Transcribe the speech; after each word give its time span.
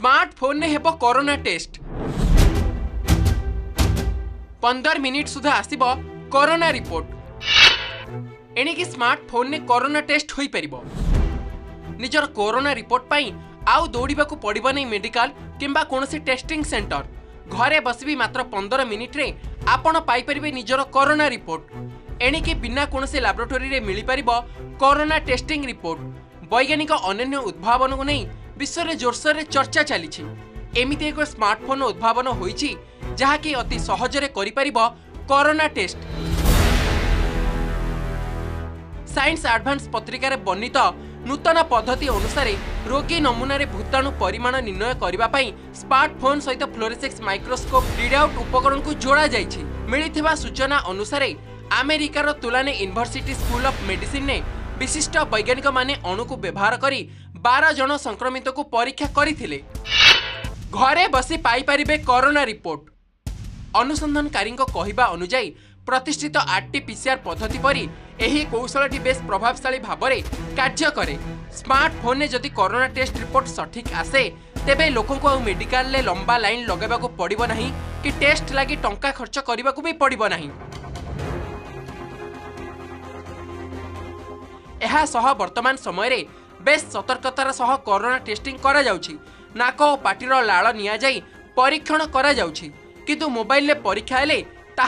સ્માર્ટફોનને 0.00 0.66
ହେବ 0.72 0.88
corona 1.02 1.34
test 1.46 1.72
ପନ୍ଦର 4.62 4.96
minute 5.06 5.30
ସୁଦ୍ଧା 5.32 5.52
ଆସିବ 5.60 5.82
କରୋନା 6.34 6.68
ରିପୋର୍ଟ 6.76 7.06
ଏଣିକି 8.60 8.84
ସ୍ମାର୍ଟଫୋନରେ 8.92 9.58
କରୋନା 9.70 10.00
ଟେଷ୍ଟ 10.10 10.28
ହୋଇପାରିବ 10.38 10.74
ନିଜର 12.02 12.24
କରୋନା 12.38 12.72
ରିପୋର୍ଟ 12.80 13.04
ପାଇଁ 13.12 13.26
ଆଉ 13.74 13.82
ଦୌଡ଼ିବାକୁ 13.96 14.34
ପଡ଼ିବନି 14.44 14.84
ମେଡିକାଲ 14.94 15.28
କିମ୍ବା 15.60 15.82
କୌଣସି 15.92 16.18
ଟେଷ୍ଟିଂ 16.30 16.60
ସେଣ୍ଟର 16.72 17.02
ଘରେ 17.56 17.78
ବସିବି 17.88 18.14
ମାତ୍ର 18.22 18.40
ପନ୍ଦର 18.54 18.80
ମିନିଟ୍ରେ 18.92 19.26
ଆପଣ 19.74 19.94
ପାଇପାରିବେ 20.10 20.50
ନିଜର 20.60 20.80
କରୋନା 20.96 21.26
ରିପୋର୍ଟ 21.36 21.64
ଏଣିକି 22.28 22.52
ବିନା 22.66 22.84
କୌଣସି 22.94 23.18
ଲାବୋରେଟୋରୀରେ 23.28 23.78
ମିଳିପାରିବ 23.90 24.30
କରୋନା 24.84 25.18
ଟେଷ୍ଟିଂ 25.30 25.60
ରିପୋର୍ଟ 25.72 26.00
ବୈଜ୍ଞାନିକ 26.54 26.92
ଅନନ୍ୟ 27.10 27.36
ଉଦ୍ଭାବନକୁ 27.50 28.04
ନେଇ 28.12 28.22
ବିଶ୍ୱରେ 28.60 28.94
ଜୋରସୋରରେ 29.02 29.42
ଚର୍ଚ୍ଚା 29.54 29.82
ଚାଲିଛି 29.90 30.24
ଏମିତି 30.80 31.04
ଏକ 31.10 31.24
ସ୍ମାର୍ଟଫୋନ୍ 31.34 31.84
ଉଦ୍ଭାବନ 31.90 32.32
ହୋଇଛି 32.40 32.68
ଯାହାକି 33.20 33.52
ଅତି 33.60 33.78
ସହଜରେ 33.90 34.28
କରିପାରିବ 34.38 34.84
କରୋନା 35.30 35.68
ଟେଷ୍ଟ 35.78 36.00
ସାଇନ୍ସ 39.14 39.46
ଆଡଭାନ୍ସ 39.54 39.84
ପତ୍ରିକାରେ 39.94 40.36
ବର୍ଣ୍ଣିତ 40.48 40.78
ନୂତନ 41.30 41.62
ପଦ୍ଧତି 41.72 42.06
ଅନୁସାରେ 42.18 42.52
ରୋଗୀ 42.90 43.16
ନମୁନାରେ 43.28 43.64
ଭୂତାଣୁ 43.72 44.10
ପରିମାଣ 44.22 44.54
ନିର୍ଣ୍ଣୟ 44.68 44.92
କରିବା 45.02 45.26
ପାଇଁ 45.34 45.48
ସ୍ମାର୍ଟଫୋନ୍ 45.80 46.44
ସହିତ 46.46 46.64
ଫ୍ଲୋରେସେକ୍ସ 46.76 47.18
ମାଇକ୍ରୋସ୍କୋପ୍ 47.28 47.88
ରିଡଆଉଟ୍ 48.02 48.36
ଉପକରଣକୁ 48.44 48.90
ଯୋଡ଼ାଯାଇଛି 49.06 49.60
ମିଳିଥିବା 49.94 50.32
ସୂଚନା 50.44 50.78
ଅନୁସାରେ 50.92 51.30
ଆମେରିକାର 51.80 52.28
ତୁଲାନେ 52.44 52.72
ୟୁନିଭର୍ସିଟି 52.82 53.34
ସ୍କୁଲ 53.42 53.64
ଅଫ୍ 53.72 53.82
ମେଡିସିନରେ 53.90 54.38
বিশিষ্ট 54.82 55.14
বৈজ্ঞানিক 55.32 55.66
মানে 55.78 55.92
অণুকু 56.10 56.34
ব্যবহার 56.44 56.74
করে 56.84 56.98
বার 57.44 57.62
জন 57.78 57.90
সংক্রমিতক 58.06 58.56
পরীক্ষা 58.76 59.08
করে 59.18 59.32
ঘরে 60.78 61.04
বসি 61.14 61.36
পাইপারে 61.46 61.96
করোনা 62.10 62.42
রিপোর্ট 62.52 62.82
অনুসন্ধানকারী 63.80 64.50
কহা 64.76 65.04
অনুযায়ী 65.16 65.48
প্রতিষ্ঠিত 65.88 66.34
আরটি 66.56 66.78
পিসিআর 66.86 67.18
পদ্ধতি 67.26 67.58
পরি 67.66 67.82
এই 68.26 68.36
কৌশলটি 68.52 68.98
বেশ 69.06 69.18
প্রভাবশালী 69.28 69.78
ভাবে 69.88 70.18
কার্য 70.58 70.80
করে 70.98 71.14
স্মার্টফোনে 71.60 72.26
যদি 72.34 72.48
করোনা 72.58 72.88
টেস্ট 72.96 73.14
রিপোর্ট 73.22 73.46
সঠিক 73.56 73.86
আসে 74.02 74.22
তেবে 74.66 74.84
লোক 74.96 75.08
মেডিকালে 75.48 75.98
লম্বা 76.08 76.36
লাইন 76.44 76.60
লগাইবা 76.70 76.96
পড়ব 77.20 77.40
না 77.50 77.54
কি 78.02 78.10
টেস্ট 78.22 78.46
লাগি 78.58 78.74
টঙ্কা 78.84 79.10
খরচ 79.18 79.36
করা 79.48 79.72
পড়ব 80.02 80.22
না 80.34 80.38
एहा 84.82 84.98
यहाँसँग 85.00 85.36
बर्तमान 85.38 85.76
समयमा 85.76 86.62
बेस 86.64 86.82
सतर्कतारोना 86.94 88.16
टेस्टिङ 88.28 88.56
गराउँछ 88.66 89.06
नाक 89.60 89.80
ओ 89.86 89.90
पाटी 90.04 90.26
लाल 90.30 90.66
निया 90.78 90.96
परीक्षण 91.56 92.02
गरिदिनु 92.16 93.28
मोबाइ 93.36 93.74
परीक्षालेलद 93.86 94.84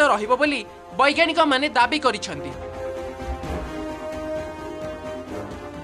रह 0.00 0.24
वैज्ञानिक 1.02 1.40
दावी 1.78 1.98
गरिन्छ 2.06 2.28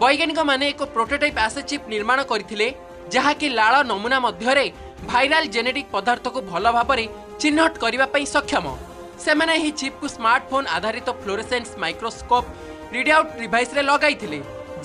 वैज्ञानिक 0.02 0.38
एक 0.70 0.82
प्रोटोटाइप 0.94 1.38
एसेड 1.46 1.64
चिप 1.70 1.86
निर्माण 1.88 2.22
गरि 2.32 2.70
नमुना 3.92 4.20
भाइराल 4.20 5.46
जेनेटिक 5.58 5.90
पदारर्थको 5.92 6.40
भल 6.50 6.70
भावना 6.80 7.06
चिह्नट 7.40 7.78
गर्दा 7.84 8.24
सक्षम 8.36 8.66
ସେମାନେ 9.22 9.52
ଏହି 9.58 9.70
ଚିପ୍କୁ 9.80 10.06
ସ୍ମାର୍ଟଫୋନ୍ 10.16 10.66
ଆଧାରିତ 10.76 11.08
ଫ୍ଲୋରେସେନ୍ସ 11.24 11.70
ମାଇକ୍ରୋସ୍କୋପ୍ 11.82 12.50
ରିଡ଼ଆଉଟ୍ 12.96 13.30
ଡିଭାଇସ୍ରେ 13.42 13.80
ଲଗାଇଥିଲେ 13.90 14.38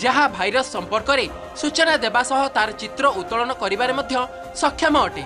ଯାହା 0.04 0.26
ଭାଇରସ୍ 0.38 0.70
ସମ୍ପର୍କରେ 0.76 1.26
ସୂଚନା 1.62 1.94
ଦେବା 2.04 2.22
ସହ 2.32 2.42
ତାର 2.58 2.70
ଚିତ୍ର 2.82 3.06
ଉତ୍ତୋଳନ 3.22 3.52
କରିବାରେ 3.64 3.94
ମଧ୍ୟ 4.00 4.14
ସକ୍ଷମ 4.62 4.96
ଅଟେ 5.08 5.24